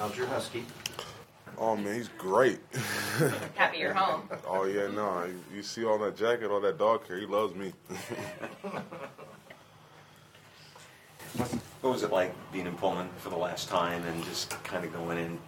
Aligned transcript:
How's 0.00 0.16
your 0.16 0.28
husky? 0.28 0.64
Oh 1.58 1.76
man, 1.76 1.94
he's 1.94 2.08
great. 2.16 2.60
Happy 3.54 3.80
you're 3.80 3.92
home. 3.92 4.30
oh 4.48 4.64
yeah, 4.64 4.88
no, 4.88 5.26
you, 5.26 5.56
you 5.56 5.62
see 5.62 5.84
all 5.84 5.98
that 5.98 6.16
jacket, 6.16 6.50
all 6.50 6.62
that 6.62 6.78
dog 6.78 7.06
hair. 7.06 7.18
He 7.18 7.26
loves 7.26 7.54
me. 7.54 7.74
What 11.82 11.92
was 11.92 12.02
it 12.02 12.12
like 12.12 12.34
being 12.52 12.66
in 12.66 12.76
Pullman 12.76 13.08
for 13.18 13.30
the 13.30 13.36
last 13.36 13.68
time 13.68 14.04
and 14.04 14.22
just 14.24 14.50
kind 14.64 14.84
of 14.84 14.92
going 14.92 15.16
in 15.16 15.38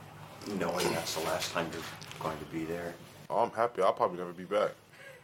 knowing 0.59 0.91
that's 0.93 1.15
the 1.15 1.25
last 1.25 1.53
time 1.53 1.69
you're 1.73 1.83
going 2.21 2.39
to 2.39 2.45
be 2.47 2.65
there? 2.65 2.95
oh, 3.29 3.39
I'm 3.39 3.51
happy. 3.51 3.83
I'll 3.83 3.93
probably 3.93 4.19
never 4.19 4.33
be 4.33 4.45
back. 4.45 4.71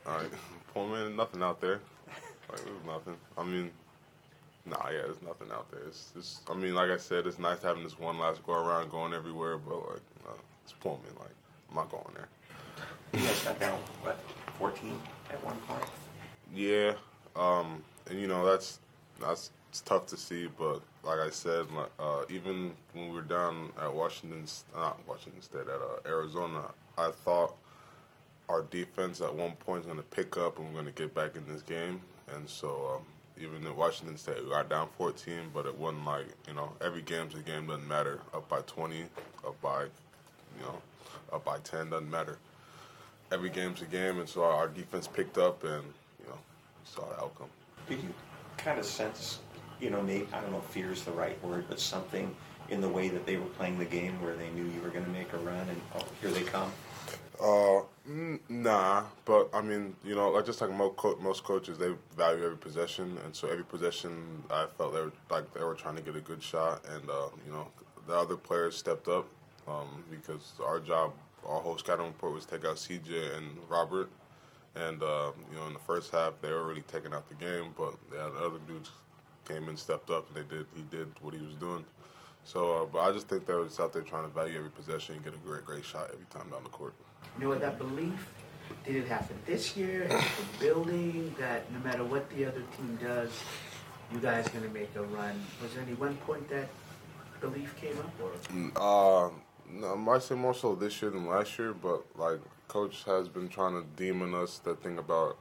All 0.07 0.19
right, 0.19 0.31
Pullman, 0.75 1.17
nothing 1.17 1.43
out 1.43 1.61
there. 1.61 1.81
Like 2.51 2.65
there's 2.65 2.85
nothing. 2.87 3.17
I 3.39 3.45
mean, 3.45 3.71
nah, 4.71 4.91
yeah, 4.91 5.03
there's 5.05 5.23
nothing 5.23 5.49
out 5.53 5.71
there. 5.71 5.83
It's, 5.87 6.13
it's 6.17 6.41
I 6.51 6.55
mean, 6.55 6.75
like 6.75 6.91
I 6.91 6.97
said, 6.97 7.27
it's 7.27 7.39
nice 7.39 7.63
having 7.63 7.83
this 7.83 7.99
one 7.99 8.19
last 8.19 8.45
go 8.45 8.53
around, 8.53 8.91
going 8.91 9.13
everywhere, 9.15 9.59
but 9.59 9.77
like, 9.77 10.01
uh, 10.27 10.33
it's 10.65 10.73
Pullman. 10.73 11.05
Like, 11.19 11.35
I'm 11.71 11.77
not 11.77 11.91
going 11.91 12.05
there. 12.15 12.29
You 13.13 13.27
guys 13.27 13.45
got 13.45 13.59
down, 13.59 13.79
what, 14.03 14.19
14 14.59 14.99
at 15.31 15.45
one 15.45 15.57
point? 15.59 15.85
Yeah, 16.55 16.95
um, 17.37 17.83
and 18.09 18.21
you 18.21 18.27
know 18.27 18.45
that's 18.45 18.81
that's 19.21 19.51
it's 19.71 19.81
tough 19.83 20.07
to 20.07 20.17
see, 20.17 20.49
but 20.59 20.81
like 21.05 21.21
I 21.21 21.31
said, 21.31 21.67
uh, 21.99 22.23
even 22.29 22.73
when 22.93 23.09
we 23.09 23.15
were 23.15 23.23
down 23.23 23.71
at 23.81 23.93
Washington, 23.93 24.45
not 24.75 24.99
Washington 25.07 25.43
State, 25.43 25.63
at 25.63 25.69
uh, 25.69 26.09
Arizona, 26.09 26.63
I 26.97 27.11
thought 27.11 27.55
our 28.49 28.63
defense 28.63 29.21
at 29.21 29.35
one 29.35 29.53
point 29.53 29.81
is 29.81 29.87
going 29.87 29.99
to 29.99 30.05
pick 30.05 30.37
up 30.37 30.59
and 30.59 30.67
we're 30.67 30.73
going 30.73 30.87
to 30.87 30.93
get 30.93 31.15
back 31.15 31.37
in 31.37 31.47
this 31.47 31.63
game. 31.63 32.01
And 32.35 32.49
so 32.49 32.97
um, 32.97 33.03
even 33.41 33.67
in 33.67 33.77
Washington 33.77 34.17
State, 34.17 34.43
we 34.43 34.51
got 34.51 34.69
down 34.69 34.89
14, 34.97 35.51
but 35.55 35.67
it 35.67 35.77
wasn't 35.77 36.05
like 36.05 36.27
you 36.47 36.55
know 36.55 36.73
every 36.81 37.03
game's 37.03 37.35
a 37.35 37.39
game 37.39 37.67
doesn't 37.67 37.87
matter. 37.87 38.21
Up 38.35 38.49
by 38.49 38.61
20, 38.63 39.03
up 39.47 39.61
by 39.61 39.85
you 39.85 40.63
know 40.63 40.81
up 41.33 41.45
by 41.45 41.59
10 41.59 41.91
doesn't 41.91 42.11
matter. 42.11 42.39
Every 43.31 43.51
game's 43.51 43.83
a 43.83 43.85
game, 43.85 44.19
and 44.19 44.29
so 44.29 44.43
our, 44.43 44.69
defense 44.69 45.07
picked 45.07 45.37
up, 45.37 45.63
and 45.63 45.85
you 46.21 46.29
know 46.29 46.39
saw 46.85 47.03
the 47.09 47.21
outcome. 47.23 47.49
Did 47.89 48.03
you 48.03 48.15
kind 48.59 48.79
of 48.79 48.85
sense, 48.85 49.39
you 49.81 49.91
know, 49.91 50.03
maybe, 50.03 50.27
I 50.33 50.41
don't 50.41 50.53
know 50.53 50.59
if 50.59 50.65
fear 50.65 50.93
is 50.93 51.05
the 51.05 51.13
right 51.13 51.43
word, 51.43 51.67
but 51.69 51.81
something 51.81 52.35
in 52.69 52.81
the 52.81 52.89
way 52.89 53.09
that 53.09 53.25
they 53.25 53.37
were 53.37 53.47
playing 53.47 53.79
the 53.79 53.85
game 53.85 54.21
where 54.21 54.37
they 54.37 54.51
knew 54.51 54.65
you 54.65 54.81
were 54.83 54.91
going 54.91 55.05
to 55.05 55.11
make 55.11 55.33
a 55.33 55.39
run 55.39 55.69
and, 55.69 55.81
oh, 55.97 56.05
here 56.21 56.31
they 56.31 56.43
come? 56.43 56.71
Uh, 57.41 57.83
mm, 58.09 58.41
nah, 58.49 59.05
but 59.25 59.49
I 59.55 59.61
mean, 59.61 59.95
you 60.05 60.15
know, 60.17 60.31
like 60.31 60.45
just 60.47 60.61
like 60.61 60.71
most, 60.73 60.97
co- 60.97 61.17
most 61.21 61.45
coaches, 61.45 61.79
they 61.79 61.93
value 62.17 62.45
every 62.45 62.57
possession, 62.57 63.17
and 63.25 63.35
so 63.35 63.49
every 63.49 63.65
possession, 63.65 64.43
I 64.51 64.67
felt 64.77 64.93
they 64.93 65.01
were 65.01 65.13
like 65.31 65.53
they 65.55 65.63
were 65.63 65.75
trying 65.75 65.97
to 65.97 66.03
get 66.03 66.17
a 66.17 66.21
good 66.21 66.43
shot, 66.43 66.85
and 66.89 67.09
uh, 67.09 67.29
you 67.47 67.53
know, 67.53 67.69
the 68.09 68.15
other 68.15 68.37
players 68.37 68.77
stepped 68.77 69.07
up 69.07 69.27
um, 69.69 70.03
because 70.11 70.53
our 70.67 70.81
job, 70.81 71.13
our 71.47 71.61
whole 71.61 71.79
scouting 71.79 72.07
report 72.07 72.35
was 72.35 72.45
take 72.45 72.65
out 72.65 72.77
CJ 72.77 73.37
and 73.37 73.47
Robert, 73.69 74.11
and 74.75 75.01
uh, 75.03 75.31
you 75.53 75.57
know, 75.59 75.67
in 75.69 75.75
the 75.75 75.79
first 75.81 76.11
half 76.11 76.33
they 76.43 76.51
were 76.51 76.67
really 76.67 76.83
taking 76.83 77.15
out 77.15 77.29
the 77.29 77.35
game, 77.37 77.73
but 77.77 77.95
yeah, 78.13 78.29
the 78.35 78.47
other 78.47 78.59
dudes 78.67 78.91
came 79.47 79.69
and 79.69 79.79
stepped 79.79 80.11
up, 80.11 80.27
and 80.29 80.37
they 80.45 80.57
did. 80.57 80.67
He 80.75 80.83
did 80.91 81.09
what 81.21 81.35
he 81.35 81.41
was 81.41 81.55
doing. 81.55 81.85
So, 82.49 82.73
uh, 82.73 82.85
but 82.87 83.01
I 83.01 83.13
just 83.13 83.29
think 83.29 83.45
they 83.45 83.53
were 83.53 83.65
just 83.65 83.79
out 83.79 83.93
there 83.93 84.01
trying 84.01 84.23
to 84.23 84.31
value 84.31 84.57
every 84.57 84.71
possession 84.71 85.17
and 85.17 85.23
get 85.23 85.35
a 85.35 85.37
great, 85.37 85.67
great 85.67 85.85
shot 85.85 86.09
every 86.11 86.25
time 86.31 86.49
down 86.49 86.63
the 86.65 86.71
court. 86.71 86.95
You 87.37 87.45
know 87.45 87.51
what 87.51 87.61
that 87.61 87.77
belief? 87.77 88.27
Did 88.87 88.97
it 88.97 89.07
happen 89.07 89.37
this 89.45 89.77
year? 89.77 90.05
It 90.05 90.25
building 90.59 91.35
that 91.39 91.71
no 91.71 91.79
matter 91.81 92.05
what 92.05 92.31
the 92.31 92.47
other 92.47 92.63
team 92.75 92.99
does, 93.03 93.31
you 94.11 94.19
guys 94.19 94.47
are 94.47 94.51
gonna 94.51 94.73
make 94.73 94.89
a 94.97 95.03
run? 95.03 95.39
Was 95.63 95.75
there 95.75 95.83
any 95.83 95.93
one 95.93 96.17
point 96.17 96.49
that 96.49 96.69
belief 97.43 97.77
came 97.77 97.99
up, 97.99 98.13
or 98.19 98.33
Uh, 98.77 99.31
no, 99.71 99.93
I 99.93 99.97
might 99.97 100.23
say 100.23 100.35
more 100.35 100.55
so 100.55 100.75
this 100.75 101.03
year 101.03 101.11
than 101.11 101.27
last 101.27 101.59
year, 101.59 101.75
but 101.75 102.05
like 102.17 102.41
coach 102.67 103.05
has 103.05 103.29
been 103.29 103.51
trying 103.51 103.75
to 103.75 103.87
demon 103.97 104.35
us 104.35 104.57
that 104.61 104.83
thing 104.83 104.97
about 104.97 105.37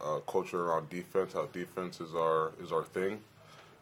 uh, 0.00 0.20
culture 0.20 0.66
around 0.66 0.88
defense. 0.88 1.32
How 1.32 1.46
defense 1.46 2.00
is 2.00 2.14
our 2.14 2.52
is 2.62 2.70
our 2.70 2.84
thing, 2.84 3.22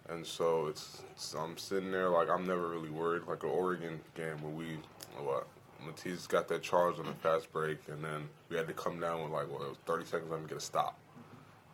and 0.09 0.27
so 0.27 0.67
it's, 0.67 1.03
it's 1.13 1.35
I'm 1.35 1.57
sitting 1.57 1.91
there 1.91 2.09
like 2.09 2.29
I'm 2.29 2.47
never 2.47 2.69
really 2.69 2.91
worried. 2.91 3.23
Like 3.27 3.43
an 3.43 3.51
Oregon 3.51 4.01
game 4.15 4.43
where 4.43 4.53
we 4.53 4.79
what 5.19 5.47
Matisse 5.85 6.27
got 6.27 6.49
that 6.49 6.63
charge 6.63 6.99
on 6.99 7.07
the 7.07 7.13
fast 7.13 7.53
break, 7.53 7.79
and 7.89 8.05
then 8.05 8.29
we 8.49 8.57
had 8.57 8.67
to 8.69 8.75
come 8.75 9.01
down 9.01 9.23
with 9.23 9.33
like 9.33 9.51
what 9.51 9.63
it 9.63 9.69
was 9.69 9.79
30 9.87 10.05
seconds 10.05 10.31
left 10.31 10.41
and 10.41 10.49
get 10.49 10.59
a 10.59 10.61
stop. 10.61 10.99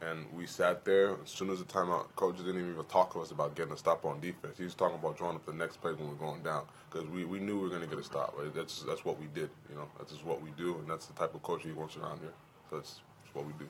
And 0.01 0.27
we 0.33 0.47
sat 0.47 0.85
there. 0.85 1.17
As 1.25 1.31
soon 1.31 1.51
as 1.51 1.59
the 1.59 1.65
timeout, 1.65 2.07
coach 2.15 2.37
didn't 2.37 2.57
even 2.57 2.85
talk 2.85 3.13
to 3.15 3.21
us 3.21 3.33
about 3.33 3.57
getting 3.57 3.73
a 3.73 3.77
stop 3.77 4.05
on 4.05 4.21
defense. 4.21 4.57
He 4.57 4.63
was 4.63 4.75
talking 4.75 4.97
about 4.97 5.19
drawing 5.19 5.35
up 5.35 5.45
the 5.45 5.53
next 5.53 5.81
play 5.81 5.93
when 5.93 6.07
we 6.09 6.15
are 6.15 6.19
going 6.19 6.43
down 6.43 6.67
because 6.89 7.09
we, 7.09 7.25
we 7.25 7.41
knew 7.41 7.57
we 7.57 7.63
were 7.65 7.69
going 7.69 7.83
to 7.83 7.89
get 7.89 7.99
a 7.99 8.05
stop. 8.05 8.35
Right? 8.39 8.55
That's 8.55 8.83
that's 8.83 9.05
what 9.05 9.19
we 9.21 9.27
did. 9.35 9.51
You 9.69 9.75
know, 9.77 9.89
that's 9.99 10.13
just 10.13 10.25
what 10.25 10.41
we 10.41 10.51
do, 10.57 10.77
and 10.79 10.89
that's 10.89 11.07
the 11.07 11.15
type 11.15 11.35
of 11.35 11.43
coach 11.43 11.63
he 11.65 11.73
wants 11.73 11.97
around 11.97 12.21
here. 12.21 12.33
So 12.71 12.77
that's, 12.77 13.01
that's 13.25 13.35
what 13.35 13.47
we 13.47 13.53
do. 13.59 13.67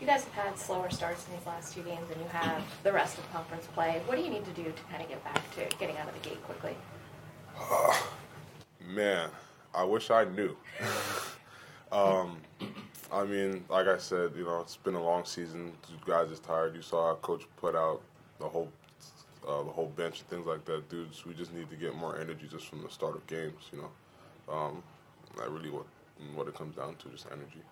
You 0.00 0.06
guys 0.06 0.22
have 0.24 0.32
had 0.32 0.58
slower 0.58 0.90
starts 0.90 1.26
in 1.26 1.36
these 1.36 1.46
last 1.46 1.74
two 1.74 1.82
games 1.82 2.08
and 2.12 2.20
you 2.20 2.28
have 2.28 2.62
the 2.84 2.92
rest 2.92 3.18
of 3.18 3.30
conference 3.32 3.66
play. 3.74 4.00
What 4.06 4.16
do 4.16 4.22
you 4.22 4.30
need 4.30 4.44
to 4.44 4.52
do 4.52 4.64
to 4.64 4.82
kind 4.90 5.02
of 5.02 5.08
get 5.08 5.22
back 5.24 5.42
to 5.56 5.76
getting 5.76 5.96
out 5.96 6.06
of 6.08 6.14
the 6.14 6.28
gate 6.28 6.42
quickly? 6.44 6.76
Man, 8.94 9.28
I 9.74 9.82
wish 9.82 10.10
I 10.10 10.24
knew. 10.24 10.56
um, 11.92 12.36
I 13.12 13.24
mean, 13.24 13.64
like 13.68 13.88
I 13.88 13.98
said, 13.98 14.32
you 14.36 14.44
know, 14.44 14.60
it's 14.60 14.76
been 14.76 14.94
a 14.94 15.02
long 15.02 15.24
season. 15.24 15.72
You 15.88 15.96
guys 16.06 16.30
is 16.30 16.38
tired. 16.38 16.76
You 16.76 16.82
saw 16.82 17.08
how 17.08 17.14
coach 17.16 17.42
put 17.56 17.74
out 17.74 18.00
the 18.38 18.48
whole 18.48 18.70
uh, 19.46 19.62
the 19.62 19.70
whole 19.70 19.92
bench 19.96 20.20
and 20.20 20.28
things 20.28 20.46
like 20.46 20.64
that. 20.66 20.88
Dudes, 20.90 21.24
we 21.24 21.34
just 21.34 21.52
need 21.52 21.70
to 21.70 21.76
get 21.76 21.94
more 21.94 22.18
energy 22.18 22.46
just 22.50 22.66
from 22.66 22.82
the 22.82 22.90
start 22.90 23.16
of 23.16 23.26
games. 23.26 23.62
You 23.72 23.78
know, 23.78 24.54
um, 24.54 24.82
that 25.36 25.50
really 25.50 25.70
what 25.70 25.86
what 26.34 26.46
it 26.46 26.54
comes 26.54 26.76
down 26.76 26.96
to, 26.96 27.08
just 27.08 27.26
energy. 27.32 27.62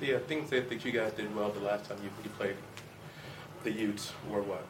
The 0.00 0.16
uh, 0.16 0.18
things 0.20 0.50
that, 0.50 0.68
that 0.68 0.84
you 0.84 0.92
guys 0.92 1.12
did 1.12 1.34
well 1.34 1.50
the 1.50 1.60
last 1.60 1.88
time 1.88 1.98
you, 2.02 2.10
you 2.22 2.30
played 2.30 2.56
the 3.62 3.70
Utes 3.70 4.12
were 4.28 4.42
what? 4.42 4.66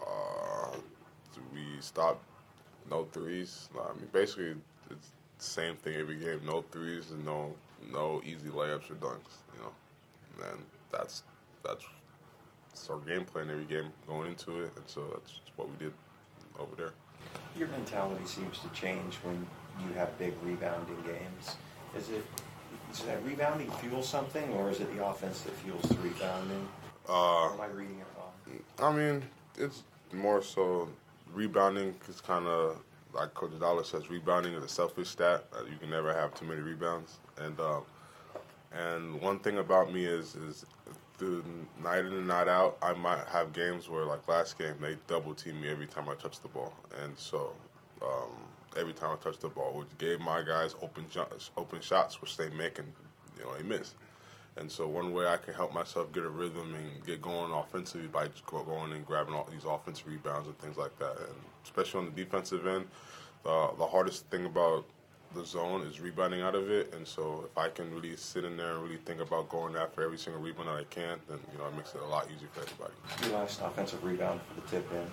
Uh, 0.00 0.76
we 1.52 1.80
stopped 1.80 2.24
no 2.90 3.04
threes. 3.12 3.68
I 3.74 3.92
mean, 3.94 4.08
basically, 4.12 4.54
it's 4.90 5.08
the 5.38 5.44
same 5.44 5.76
thing 5.76 5.96
every 5.96 6.16
game. 6.16 6.40
No 6.44 6.64
threes 6.70 7.10
and 7.10 7.24
no 7.24 7.54
no 7.92 8.22
easy 8.24 8.48
layups 8.48 8.90
or 8.90 8.94
dunks. 8.94 9.34
You 9.54 9.62
know, 9.62 10.48
and 10.50 10.62
that's 10.90 11.22
that's, 11.64 11.84
that's 12.70 12.90
our 12.90 12.98
game 12.98 13.24
plan 13.24 13.50
every 13.50 13.64
game 13.64 13.90
going 14.06 14.28
into 14.28 14.62
it, 14.62 14.72
and 14.76 14.84
so 14.86 15.02
that's 15.12 15.40
what 15.56 15.68
we 15.68 15.76
did 15.78 15.92
over 16.58 16.74
there. 16.76 16.92
Your 17.56 17.68
mentality 17.68 18.24
seems 18.26 18.58
to 18.58 18.68
change 18.68 19.14
when 19.22 19.46
you 19.86 19.92
have 19.94 20.16
big 20.18 20.34
rebounding 20.42 21.02
games. 21.06 21.56
Is 21.96 22.10
it 22.10 22.24
is 22.98 23.06
that 23.06 23.24
rebounding 23.24 23.70
fuel 23.72 24.02
something, 24.02 24.50
or 24.54 24.70
is 24.70 24.80
it 24.80 24.94
the 24.96 25.04
offense 25.04 25.40
that 25.42 25.54
fuels 25.56 25.82
the 25.82 25.96
rebounding? 25.96 26.68
Uh, 27.08 27.12
Or 27.12 27.54
am 27.54 27.60
I 27.60 27.66
reading 27.66 27.98
it 28.00 28.06
wrong? 28.16 28.92
I 28.92 28.96
mean, 28.96 29.22
it's 29.58 29.82
more 30.12 30.42
so 30.42 30.88
rebounding 31.32 31.94
is 32.08 32.20
kind 32.20 32.46
of 32.46 32.78
like 33.14 33.34
Coach 33.34 33.58
Dollar 33.58 33.84
says, 33.84 34.08
rebounding 34.10 34.54
is 34.54 34.64
a 34.64 34.68
selfish 34.68 35.08
stat. 35.08 35.44
Uh, 35.54 35.64
you 35.70 35.76
can 35.78 35.90
never 35.90 36.12
have 36.12 36.34
too 36.34 36.46
many 36.46 36.60
rebounds. 36.60 37.18
And 37.38 37.58
um, 37.60 37.82
and 38.72 39.20
one 39.20 39.38
thing 39.38 39.58
about 39.58 39.92
me 39.92 40.04
is 40.04 40.34
is 40.34 40.64
the 41.18 41.42
night 41.82 42.00
in 42.04 42.12
and 42.12 42.26
night 42.26 42.48
out, 42.48 42.78
I 42.82 42.94
might 42.94 43.26
have 43.28 43.52
games 43.52 43.88
where 43.88 44.04
like 44.04 44.26
last 44.28 44.58
game 44.58 44.74
they 44.80 44.96
double 45.06 45.34
team 45.34 45.60
me 45.60 45.68
every 45.68 45.86
time 45.86 46.08
I 46.08 46.14
touch 46.14 46.40
the 46.40 46.48
ball, 46.48 46.72
and 47.02 47.16
so. 47.18 47.52
Um, 48.02 48.30
every 48.76 48.92
time 48.92 49.10
I 49.12 49.22
touch 49.22 49.38
the 49.38 49.48
ball, 49.48 49.72
which 49.78 49.98
gave 49.98 50.20
my 50.20 50.42
guys 50.42 50.74
open 50.82 51.06
open 51.56 51.80
shots, 51.80 52.20
which 52.20 52.36
they 52.36 52.48
make 52.50 52.78
and 52.78 52.92
you 53.38 53.44
know 53.44 53.56
they 53.56 53.62
miss. 53.62 53.94
And 54.56 54.70
so 54.70 54.86
one 54.86 55.12
way 55.14 55.26
I 55.26 55.38
can 55.38 55.54
help 55.54 55.72
myself 55.72 56.12
get 56.12 56.24
a 56.24 56.28
rhythm 56.28 56.74
and 56.74 57.06
get 57.06 57.22
going 57.22 57.52
offensively 57.52 58.08
by 58.08 58.28
just 58.28 58.44
going 58.46 58.92
and 58.92 59.06
grabbing 59.06 59.34
all 59.34 59.48
these 59.50 59.64
offensive 59.64 60.06
rebounds 60.06 60.46
and 60.46 60.58
things 60.58 60.76
like 60.76 60.96
that. 60.98 61.16
And 61.16 61.36
especially 61.64 62.00
on 62.00 62.04
the 62.06 62.24
defensive 62.24 62.66
end, 62.66 62.86
uh, 63.46 63.68
the 63.78 63.86
hardest 63.86 64.26
thing 64.26 64.44
about 64.44 64.84
the 65.34 65.44
zone 65.46 65.86
is 65.86 66.00
rebounding 66.00 66.42
out 66.42 66.54
of 66.54 66.70
it. 66.70 66.92
And 66.94 67.06
so 67.06 67.48
if 67.50 67.56
I 67.56 67.70
can 67.70 67.92
really 67.94 68.14
sit 68.16 68.44
in 68.44 68.58
there 68.58 68.72
and 68.72 68.82
really 68.82 68.98
think 68.98 69.20
about 69.20 69.48
going 69.48 69.74
after 69.76 70.02
every 70.02 70.18
single 70.18 70.42
rebound 70.42 70.68
that 70.68 70.76
I 70.76 70.84
can, 70.84 71.18
then 71.28 71.38
you 71.50 71.58
know 71.58 71.66
it 71.68 71.74
makes 71.74 71.94
it 71.94 72.02
a 72.02 72.06
lot 72.06 72.26
easier 72.26 72.48
for 72.52 72.60
everybody. 72.60 73.32
Last 73.34 73.60
offensive 73.62 74.04
rebound 74.04 74.40
for 74.42 74.60
the 74.60 74.66
tip 74.68 74.92
in. 74.92 75.06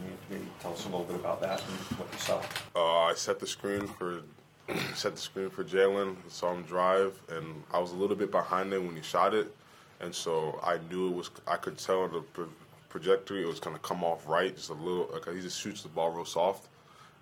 Can 0.00 0.10
you 0.10 0.16
maybe 0.30 0.50
tell 0.60 0.72
us 0.72 0.84
a 0.84 0.88
little 0.88 1.04
bit 1.04 1.16
about 1.16 1.40
that 1.40 1.60
and 1.60 1.98
what 1.98 2.08
you 2.12 2.18
saw? 2.18 2.42
Uh, 2.74 3.04
I 3.10 3.14
set 3.14 3.38
the 3.38 3.46
screen 3.46 3.86
for 3.86 4.22
set 4.94 5.14
the 5.14 5.20
screen 5.20 5.50
for 5.50 5.64
Jaylen. 5.64 6.16
Saw 6.28 6.52
him 6.54 6.62
drive, 6.62 7.20
and 7.28 7.62
I 7.72 7.78
was 7.78 7.92
a 7.92 7.96
little 7.96 8.16
bit 8.16 8.30
behind 8.30 8.72
him 8.72 8.86
when 8.86 8.96
he 8.96 9.02
shot 9.02 9.34
it, 9.34 9.54
and 10.00 10.14
so 10.14 10.58
I 10.62 10.78
knew 10.90 11.08
it 11.08 11.16
was. 11.16 11.30
I 11.46 11.56
could 11.56 11.76
tell 11.76 12.08
the 12.08 12.20
pro- 12.20 12.48
trajectory 12.88 13.42
it 13.42 13.46
was 13.46 13.60
going 13.60 13.76
to 13.76 13.82
come 13.82 14.02
off 14.02 14.26
right, 14.26 14.54
just 14.54 14.70
a 14.70 14.74
little. 14.74 15.10
Like 15.12 15.34
he 15.34 15.42
just 15.42 15.60
shoots 15.60 15.82
the 15.82 15.88
ball 15.88 16.10
real 16.10 16.24
soft, 16.24 16.68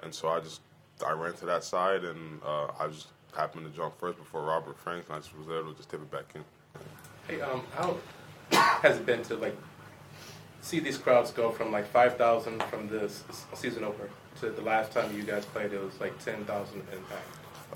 and 0.03 0.15
so 0.15 0.29
I 0.29 0.41
just 0.41 0.61
I 1.05 1.13
ran 1.13 1.33
to 1.35 1.47
that 1.47 1.65
side, 1.65 2.05
and 2.05 2.41
uh, 2.45 2.69
I 2.79 2.89
just 2.89 3.09
happened 3.37 3.71
to 3.71 3.77
jump 3.77 3.99
first 3.99 4.19
before 4.19 4.43
Robert 4.43 4.79
Franks, 4.79 5.09
and 5.09 5.17
I 5.17 5.19
just 5.19 5.37
was 5.37 5.47
able 5.49 5.73
to 5.73 5.77
just 5.77 5.91
tip 5.91 6.01
it 6.01 6.11
back 6.11 6.35
in. 6.35 6.45
Hey, 7.27 7.41
um, 7.41 7.63
how 7.75 7.97
has 8.83 8.99
it 8.99 9.07
been 9.07 9.23
to 9.25 9.37
like 9.37 9.57
see 10.61 10.81
these 10.81 10.99
crowds 10.99 11.31
go 11.31 11.51
from 11.51 11.73
like 11.73 11.87
5,000 11.87 12.63
from 12.65 12.89
the 12.89 13.11
season 13.55 13.85
over 13.85 14.09
to 14.41 14.51
the 14.51 14.63
last 14.63 14.93
time 14.93 15.15
you 15.17 15.23
guys 15.23 15.45
played, 15.47 15.73
it 15.73 15.83
was 15.83 15.99
like 16.01 16.23
10,000 16.25 16.79
impact. 16.93 17.29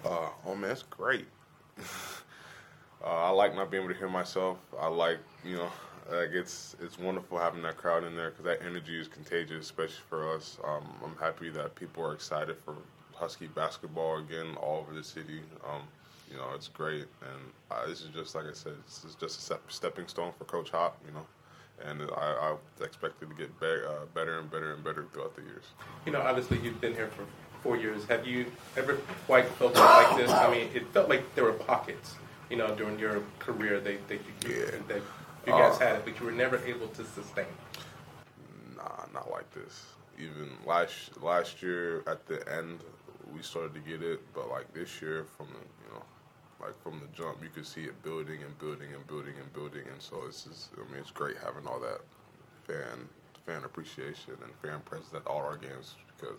Uh, 0.05 0.29
oh 0.47 0.55
man, 0.55 0.71
it's 0.71 0.83
great. 0.83 1.27
uh, 1.79 3.07
I 3.07 3.31
like 3.31 3.55
not 3.55 3.71
being 3.71 3.83
able 3.83 3.93
to 3.93 3.99
hear 3.99 4.09
myself. 4.09 4.59
I 4.79 4.89
like, 4.89 5.19
you 5.45 5.57
know, 5.57 5.71
like 6.11 6.31
it's 6.33 6.77
it's 6.81 6.99
wonderful 6.99 7.39
having 7.39 7.63
that 7.63 7.77
crowd 7.77 8.05
in 8.05 8.17
there 8.17 8.31
because 8.31 8.45
that 8.45 8.63
energy 8.67 8.99
is 8.99 9.09
contagious, 9.09 9.65
especially 9.65 10.03
for 10.09 10.35
us. 10.35 10.59
Um, 10.65 10.89
I'm 11.05 11.17
happy 11.17 11.49
that 11.51 11.75
people 11.75 12.05
are 12.05 12.13
excited 12.13 12.57
for 12.65 12.75
Husky 13.15 13.47
basketball 13.49 14.19
again 14.19 14.57
all 14.61 14.81
over 14.81 14.95
the 14.95 15.05
city. 15.05 15.41
Um, 15.69 15.83
you 16.31 16.37
know, 16.37 16.49
it's 16.55 16.69
great, 16.69 17.07
and 17.21 17.53
uh, 17.71 17.87
this 17.87 18.01
is 18.01 18.09
just 18.09 18.35
like 18.35 18.47
I 18.47 18.53
said, 18.53 18.75
this 18.87 19.05
is 19.05 19.15
just 19.15 19.39
a 19.39 19.43
step, 19.43 19.61
stepping 19.69 20.09
stone 20.09 20.33
for 20.37 20.45
Coach 20.45 20.71
Hop. 20.71 20.99
You 21.07 21.13
know, 21.13 21.27
and 21.85 22.03
I, 22.17 22.55
I 22.81 22.85
expect 22.85 23.23
it 23.23 23.29
to 23.29 23.35
get 23.35 23.59
be- 23.61 23.67
uh, 23.67 24.07
better 24.15 24.39
and 24.39 24.51
better 24.51 24.73
and 24.75 24.85
better 24.85 25.07
throughout 25.13 25.35
the 25.37 25.43
years. 25.43 25.65
You 26.07 26.13
know, 26.13 26.21
obviously 26.21 26.59
you've 26.61 26.81
been 26.81 26.95
here 26.95 27.09
for 27.09 27.25
four 27.63 27.77
years. 27.77 28.05
Have 28.07 28.27
you 28.27 28.47
ever 28.77 28.95
quite 29.27 29.47
felt 29.47 29.75
like 29.75 30.17
this? 30.17 30.31
I 30.31 30.51
mean, 30.51 30.69
it 30.75 30.87
felt 30.89 31.09
like 31.09 31.35
there 31.35 31.45
were 31.45 31.53
pockets, 31.53 32.15
you 32.51 32.57
know, 32.57 32.75
during 32.75 32.99
your 32.99 33.23
career 33.39 33.81
that, 33.81 34.09
that, 34.09 34.21
you, 34.47 34.55
Yeah. 34.57 34.71
that 34.89 35.03
you 35.47 35.53
guys 35.53 35.77
Uh, 35.77 35.79
had 35.87 35.97
it, 35.97 36.05
but 36.05 36.19
you 36.21 36.27
were 36.27 36.33
never 36.33 36.59
able 36.65 36.89
to 36.89 37.05
sustain. 37.05 37.47
Nah, 38.77 39.05
not 39.13 39.31
like 39.31 39.51
this. 39.53 39.85
Even 40.19 40.51
last 40.67 41.21
last 41.23 41.63
year 41.63 42.03
at 42.07 42.27
the 42.27 42.47
end, 42.53 42.81
we 43.35 43.43
started 43.43 43.75
to 43.75 43.81
get 43.81 44.03
it, 44.03 44.21
but 44.35 44.51
like 44.51 44.73
this 44.75 45.01
year, 45.01 45.25
from 45.37 45.47
the 45.47 45.59
you 45.89 45.95
know, 45.95 46.03
like 46.63 46.81
from 46.83 47.01
the 47.01 47.07
jump, 47.17 47.43
you 47.43 47.49
could 47.49 47.67
see 47.67 47.83
it 47.83 48.03
building 48.03 48.43
and 48.43 48.59
building 48.59 48.89
and 48.95 49.07
building 49.07 49.35
and 49.41 49.53
building, 49.53 49.83
and 49.91 50.01
so 50.01 50.23
it's 50.27 50.45
just, 50.45 50.71
I 50.77 50.91
mean, 50.93 51.01
it's 51.01 51.11
great 51.11 51.37
having 51.43 51.67
all 51.67 51.81
that 51.81 52.01
fan 52.67 53.09
fan 53.47 53.65
appreciation 53.65 54.35
and 54.45 54.55
fan 54.63 54.81
presence 54.85 55.13
at 55.15 55.27
all 55.27 55.41
our 55.41 55.57
games 55.57 55.97
because. 56.17 56.39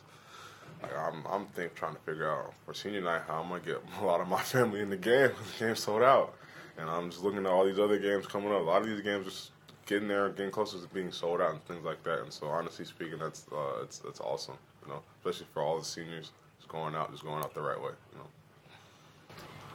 Like 0.82 0.98
I'm, 0.98 1.24
I'm 1.30 1.46
think 1.48 1.76
trying 1.76 1.94
to 1.94 2.00
figure 2.02 2.30
out 2.30 2.54
for 2.66 2.74
senior 2.74 3.02
night 3.02 3.22
how 3.28 3.42
I'm 3.42 3.50
gonna 3.50 3.62
get 3.62 3.82
a 4.02 4.06
lot 4.06 4.22
of 4.22 4.28
my 4.28 4.42
family 4.42 4.80
in 4.80 4.90
the 4.90 4.98
game. 4.98 5.32
The 5.60 5.66
game's 5.66 5.82
sold 5.82 6.02
out, 6.02 6.36
and 6.78 6.90
I'm 6.90 7.10
just 7.10 7.22
looking 7.22 7.40
at 7.40 7.46
all 7.46 7.66
these 7.66 7.80
other 7.80 8.00
games 8.00 8.26
coming 8.26 8.52
up. 8.52 8.62
A 8.62 8.64
lot 8.64 8.82
of 8.82 8.88
these 8.88 9.02
games 9.02 9.26
just 9.26 9.52
getting 9.86 10.08
there, 10.08 10.30
getting 10.30 10.52
closer 10.52 10.80
to 10.80 10.88
being 10.94 11.12
sold 11.12 11.42
out 11.42 11.52
and 11.52 11.64
things 11.66 11.84
like 11.84 12.04
that. 12.04 12.22
And 12.22 12.32
so, 12.32 12.48
honestly 12.48 12.86
speaking, 12.86 13.20
that's 13.20 13.46
uh, 13.52 13.82
it's 13.84 14.02
it's 14.08 14.20
awesome. 14.20 14.56
You 14.84 14.94
know, 14.94 15.02
especially 15.20 15.48
for 15.54 15.62
all 15.62 15.78
the 15.78 15.86
seniors, 15.86 16.32
just 16.58 16.70
going 16.70 16.96
out, 16.96 17.12
just 17.12 17.24
going 17.24 17.44
out 17.44 17.54
the 17.54 17.62
right 17.62 17.80
way. 17.80 17.92
You 18.12 18.20
know. 18.20 18.28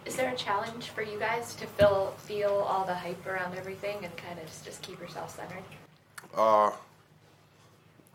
Is 0.08 0.16
there 0.16 0.32
a 0.32 0.36
challenge 0.36 0.88
for 0.88 1.02
you 1.02 1.18
guys 1.18 1.54
to 1.56 1.66
feel 1.66 2.14
feel 2.16 2.66
all 2.66 2.86
the 2.86 2.94
hype 2.94 3.26
around 3.26 3.54
everything 3.58 3.98
and 4.02 4.16
kind 4.16 4.38
of 4.38 4.46
just 4.64 4.80
keep 4.80 4.98
yourself 4.98 5.36
centered? 5.36 5.62
Uh, 6.34 6.70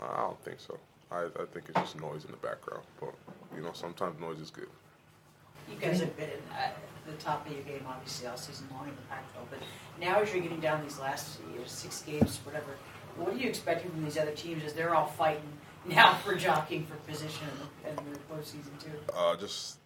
I 0.01 0.17
don't 0.17 0.43
think 0.43 0.59
so. 0.59 0.79
I, 1.11 1.25
I 1.25 1.45
think 1.53 1.65
it's 1.69 1.79
just 1.79 2.01
noise 2.01 2.25
in 2.25 2.31
the 2.31 2.37
background, 2.37 2.83
but 2.99 3.13
you 3.55 3.61
know, 3.61 3.69
sometimes 3.73 4.19
noise 4.19 4.39
is 4.39 4.49
good. 4.49 4.67
You 5.69 5.75
guys 5.79 5.99
have 5.99 6.17
been 6.17 6.31
at 6.57 6.77
the 7.05 7.13
top 7.23 7.45
of 7.45 7.53
your 7.53 7.61
game, 7.61 7.85
obviously, 7.87 8.27
all 8.27 8.37
season 8.37 8.67
long 8.71 8.85
in 8.85 8.95
the 8.95 9.01
Pac-12, 9.03 9.45
but 9.51 9.59
now 10.01 10.19
as 10.19 10.33
you're 10.33 10.41
getting 10.41 10.59
down 10.59 10.81
these 10.81 10.97
last 10.99 11.39
you 11.53 11.59
know, 11.59 11.65
six 11.67 12.01
games, 12.01 12.39
whatever, 12.43 12.75
what 13.17 13.33
are 13.33 13.37
you 13.37 13.47
expecting 13.47 13.91
from 13.91 14.03
these 14.03 14.17
other 14.17 14.31
teams 14.31 14.63
as 14.63 14.73
they're 14.73 14.95
all 14.95 15.05
fighting 15.05 15.53
now 15.85 16.15
for 16.15 16.33
jockeying 16.33 16.87
for 16.87 16.95
position 17.09 17.47
in 17.85 17.95
the, 17.95 18.01
in 18.01 18.13
the 18.13 18.19
postseason 18.33 18.79
too? 18.83 18.97
Uh, 19.15 19.35
just 19.35 19.77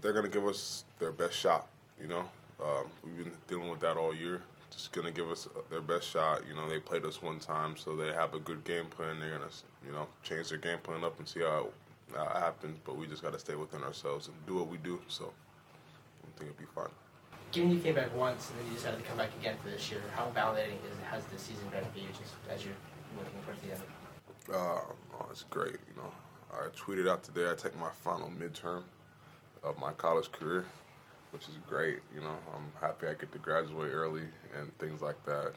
they're 0.00 0.12
gonna 0.12 0.28
give 0.28 0.46
us 0.46 0.84
their 0.98 1.12
best 1.12 1.34
shot. 1.34 1.68
You 2.00 2.08
know, 2.08 2.24
um, 2.62 2.86
we've 3.04 3.24
been 3.24 3.32
dealing 3.48 3.70
with 3.70 3.80
that 3.80 3.96
all 3.96 4.14
year. 4.14 4.42
Just 4.70 4.92
gonna 4.92 5.10
give 5.10 5.30
us 5.30 5.48
their 5.68 5.80
best 5.80 6.08
shot. 6.08 6.42
You 6.48 6.54
know, 6.54 6.68
they 6.68 6.78
played 6.78 7.04
us 7.04 7.22
one 7.22 7.38
time, 7.38 7.76
so 7.76 7.96
they 7.96 8.12
have 8.12 8.34
a 8.34 8.38
good 8.38 8.64
game 8.64 8.86
plan. 8.86 9.18
They're 9.20 9.30
gonna, 9.30 9.50
you 9.84 9.92
know, 9.92 10.06
change 10.22 10.48
their 10.48 10.58
game 10.58 10.78
plan 10.78 11.04
up 11.04 11.18
and 11.18 11.28
see 11.28 11.40
how 11.40 11.68
it 12.08 12.16
uh, 12.16 12.40
happens. 12.40 12.78
But 12.84 12.96
we 12.96 13.06
just 13.06 13.22
gotta 13.22 13.38
stay 13.38 13.54
within 13.56 13.82
ourselves 13.82 14.28
and 14.28 14.36
do 14.46 14.54
what 14.54 14.68
we 14.68 14.78
do. 14.78 15.00
So 15.08 15.32
I 16.24 16.38
think 16.38 16.50
it'll 16.50 16.60
be 16.60 16.72
fun. 16.74 16.90
Given 17.52 17.72
you 17.72 17.80
came 17.80 17.96
back 17.96 18.14
once 18.16 18.50
and 18.50 18.60
then 18.60 18.66
you 18.68 18.74
decided 18.74 19.00
to 19.00 19.06
come 19.06 19.18
back 19.18 19.30
again 19.40 19.56
for 19.62 19.70
this 19.70 19.90
year, 19.90 20.02
how 20.14 20.30
validating 20.34 20.78
is 20.86 20.96
has 21.10 21.24
this 21.26 21.42
season 21.42 21.68
been 21.70 21.84
for 21.92 21.98
you 21.98 22.06
just 22.16 22.34
as 22.48 22.64
you're 22.64 22.74
looking 23.18 23.40
towards 23.44 23.60
the 23.62 23.72
end? 23.72 23.82
Uh, 24.48 24.80
oh, 25.18 25.26
it's 25.30 25.42
great. 25.50 25.72
You 25.72 26.00
know, 26.02 26.12
I 26.52 26.68
tweeted 26.68 27.10
out 27.10 27.24
today. 27.24 27.50
I 27.50 27.54
take 27.54 27.76
my 27.76 27.90
final 28.04 28.30
midterm 28.30 28.84
of 29.62 29.78
my 29.78 29.92
college 29.92 30.30
career, 30.32 30.64
which 31.32 31.42
is 31.42 31.54
great. 31.68 32.00
You 32.14 32.20
know, 32.20 32.36
I'm 32.54 32.70
happy 32.80 33.06
I 33.06 33.14
get 33.14 33.32
to 33.32 33.38
graduate 33.38 33.92
early 33.92 34.24
and 34.58 34.76
things 34.78 35.02
like 35.02 35.22
that. 35.26 35.52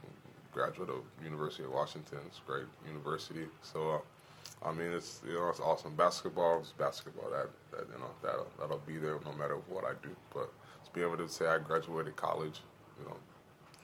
Graduate 0.51 0.89
of 0.89 1.03
University 1.23 1.63
of 1.63 1.71
Washington. 1.71 2.19
It's 2.27 2.39
a 2.39 2.51
great 2.51 2.65
university. 2.87 3.45
So, 3.63 3.91
uh, 3.91 4.67
I 4.67 4.71
mean, 4.71 4.91
it's 4.91 5.21
you 5.27 5.33
know, 5.33 5.49
it's 5.49 5.59
awesome. 5.59 5.95
Basketball 5.95 6.61
is 6.61 6.73
basketball. 6.77 7.29
That, 7.31 7.49
that 7.71 7.87
you 7.91 7.99
know, 7.99 8.11
that'll 8.21 8.47
that'll 8.59 8.83
be 8.85 8.97
there 8.97 9.17
no 9.25 9.33
matter 9.33 9.57
what 9.67 9.83
I 9.83 9.93
do. 10.03 10.15
But 10.33 10.51
to 10.85 10.91
be 10.93 11.01
able 11.01 11.17
to 11.17 11.27
say 11.27 11.47
I 11.47 11.57
graduated 11.57 12.15
college, 12.15 12.59
you 12.99 13.05
know, 13.05 13.15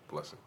blessing. 0.10 0.38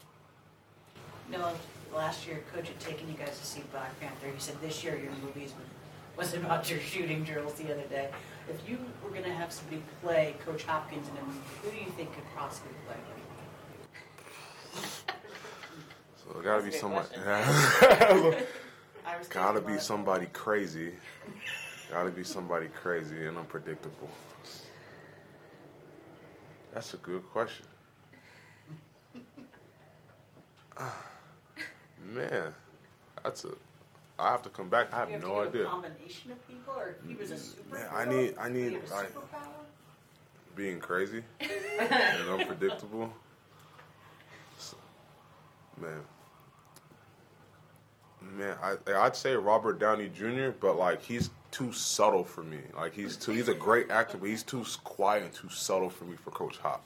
No, 1.31 1.53
last 1.95 2.27
year, 2.27 2.43
Coach 2.55 2.69
had 2.69 2.79
taken 2.79 3.09
you 3.09 3.15
guys 3.15 3.39
to 3.39 3.47
see 3.47 3.63
Black 3.73 3.99
Panther. 4.01 4.27
He 4.27 4.39
said 4.39 4.61
this 4.61 4.85
year 4.85 4.97
your 4.97 5.11
movie 5.11 5.27
movies 5.35 5.55
was 6.17 6.35
about 6.35 6.71
your 6.71 6.81
shooting 6.81 7.25
drills 7.25 7.55
the 7.55 7.73
other 7.73 7.83
day. 7.89 8.11
If 8.49 8.69
you 8.69 8.79
were 9.03 9.11
going 9.11 9.25
to 9.25 9.33
have 9.33 9.53
somebody 9.53 9.83
play 10.03 10.35
Coach 10.45 10.65
Hopkins 10.65 11.09
in 11.09 11.17
a 11.17 11.25
movie, 11.25 11.39
who 11.63 11.71
do 11.71 11.77
you 11.77 11.91
think 11.97 12.13
could 12.15 12.25
possibly 12.37 12.73
play 12.87 12.97
him? 12.97 13.23
So 16.17 16.39
it 16.39 16.45
gotta 16.45 16.63
be 16.63 16.71
That's 16.71 16.77
a 16.77 16.81
somebody. 16.81 17.09
good 18.35 18.47
Gotta 19.31 19.61
be 19.61 19.79
somebody 19.79 20.27
crazy. 20.33 20.93
Gotta 21.91 22.11
be 22.11 22.25
somebody 22.25 22.69
crazy 22.69 23.27
and 23.27 23.37
unpredictable. 23.37 24.09
That's 26.73 26.95
a 26.95 26.97
good 26.99 27.23
question. 27.33 27.67
Ah, 30.79 30.97
Man, 32.15 32.55
that's 33.23 33.45
a. 33.45 33.49
I 34.19 34.31
have 34.31 34.43
to 34.43 34.49
come 34.51 34.69
back. 34.69 34.93
I 34.93 34.97
have 34.99 35.09
have 35.11 35.23
no 35.23 35.41
idea. 35.41 35.63
A 35.63 35.67
combination 35.69 36.33
of 36.33 36.49
people, 36.49 36.75
or 36.77 36.97
he 37.07 37.15
was 37.15 37.31
a 37.31 37.35
mm, 37.35 37.39
super. 37.39 37.75
Man, 37.77 37.89
I 37.93 38.05
need- 38.05 38.35
I 38.39 38.49
need, 38.49 38.73
a 38.75 38.95
like- 38.95 39.13
superpower. 39.13 39.49
Being 40.55 40.81
crazy 40.81 41.23
and 41.41 42.29
unpredictable. 42.29 43.11
So, 44.59 44.77
Man, 45.81 46.01
man, 48.21 48.57
I 48.63 48.77
I'd 48.95 49.17
say 49.17 49.33
Robert 49.35 49.79
Downey 49.79 50.11
Jr., 50.15 50.51
but 50.61 50.77
like 50.77 51.01
he's 51.03 51.31
too 51.51 51.73
subtle 51.73 52.23
for 52.25 52.43
me. 52.43 52.59
Like 52.77 52.93
he's 52.95 53.17
too 53.17 53.33
he's 53.33 53.49
a 53.49 53.55
great 53.55 53.91
actor, 53.91 54.19
but 54.19 54.29
he's 54.29 54.43
too 54.43 54.63
quiet 54.85 55.23
and 55.23 55.33
too 55.33 55.49
subtle 55.49 55.89
for 55.89 56.05
me 56.05 56.17
for 56.17 56.31
Coach 56.33 56.59
Hop. 56.59 56.85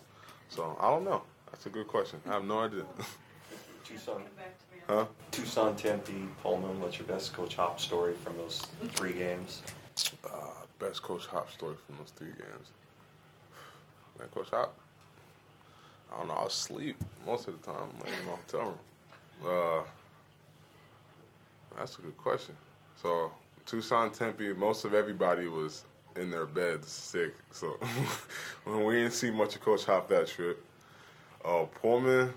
So 0.49 0.77
I 0.81 0.89
don't 0.89 1.05
know. 1.05 1.23
That's 1.51 1.67
a 1.67 1.71
good 1.71 1.89
question. 1.89 2.21
I 2.29 2.35
have 2.35 2.45
no 2.45 2.61
idea. 2.61 2.85
Tucson, 3.87 4.15
Come 4.15 4.25
back 4.37 4.57
to 4.59 4.75
me. 4.75 4.81
huh? 4.89 5.07
Tucson, 5.31 5.77
Tempe, 5.77 6.29
Pullman. 6.43 6.81
What's 6.81 6.99
your 6.99 7.07
best 7.07 7.33
Coach 7.33 7.55
Hop 7.57 7.79
story 7.81 8.15
from 8.15 8.37
those 8.37 8.63
three 8.95 9.13
games? 9.13 9.63
Uh, 10.25 10.29
best 10.79 11.03
Coach 11.03 11.27
Hop 11.27 11.51
story 11.53 11.77
from 11.87 11.97
those 11.99 12.11
three 12.17 12.29
games. 12.29 12.71
Man, 14.19 14.29
Coach 14.29 14.49
Hop. 14.51 14.75
I 16.13 16.19
don't 16.19 16.29
know. 16.29 16.35
I 16.35 16.45
was 16.45 16.53
asleep 16.53 16.97
most 17.27 17.49
of 17.49 17.61
the 17.61 17.67
time, 17.73 17.89
like 18.01 18.09
in 18.21 18.27
my 18.27 18.33
hotel 18.33 18.77
room. 19.43 19.53
Uh, 19.79 19.83
that's 21.79 21.99
a 21.99 22.03
good 22.03 22.17
question. 22.17 22.57
So 23.01 23.31
Tucson, 23.67 24.11
Tempe, 24.13 24.53
most 24.55 24.85
of 24.85 24.95
everybody 24.95 25.49
was 25.49 25.85
in 26.17 26.31
their 26.31 26.47
beds 26.47 26.91
sick. 26.91 27.35
So 27.51 27.79
when 28.65 28.85
we 28.85 28.95
didn't 28.95 29.13
see 29.13 29.31
much 29.31 29.55
of 29.57 29.61
Coach 29.61 29.85
Hop 29.85 30.09
that 30.09 30.27
trip. 30.29 30.65
Uh, 31.45 31.65
Pullman. 31.81 32.33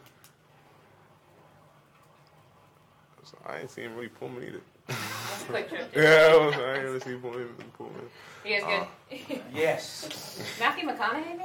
So 3.29 3.37
I 3.45 3.59
ain't 3.59 3.69
seen 3.69 3.91
really 3.91 4.07
Pullman 4.07 4.43
either. 4.43 4.61
That's 4.87 5.43
a 5.43 5.45
quick 5.45 5.69
trip. 5.69 5.91
Yeah, 5.95 6.29
I, 6.31 6.45
was, 6.45 6.55
I 6.55 6.73
ain't 6.73 6.83
really 6.83 6.99
seen 6.99 7.19
Pullman. 7.19 7.49
Pullman. 7.77 8.01
You 8.43 8.59
guys 8.59 8.87
good? 9.09 9.37
Uh, 9.37 9.41
yes. 9.53 10.41
Matthew 10.59 10.87
McConaughey, 10.87 11.37
maybe? 11.37 11.43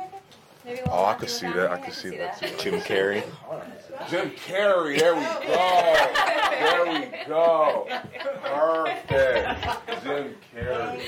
Maybe 0.65 0.79
a 0.79 0.85
little 0.85 0.99
Oh, 0.99 1.05
I 1.05 1.15
could 1.15 1.29
see 1.29 1.47
that. 1.47 1.71
I 1.73 1.79
could 1.79 1.93
see 1.93 2.17
that 2.17 2.39
too. 2.39 2.49
Jim 2.59 2.81
Carrey. 2.81 3.23
Jim 4.09 4.31
Carrey. 4.31 4.99
There 4.99 5.15
we 5.15 5.21
go. 5.21 5.41
There 6.51 6.85
we 6.87 7.27
go. 7.29 7.87
Perfect. 8.43 10.03
Jim 10.05 10.35
Carrey. 10.57 11.03